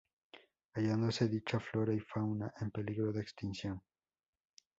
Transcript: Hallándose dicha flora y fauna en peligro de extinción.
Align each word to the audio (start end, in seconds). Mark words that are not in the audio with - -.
Hallándose 0.73 1.27
dicha 1.27 1.59
flora 1.59 1.93
y 1.93 1.99
fauna 1.99 2.51
en 2.59 2.71
peligro 2.71 3.11
de 3.11 3.21
extinción. 3.21 3.83